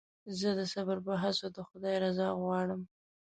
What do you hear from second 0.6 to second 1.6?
صبر په هڅو د